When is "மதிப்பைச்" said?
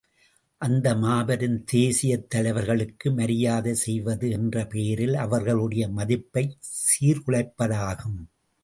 5.89-6.57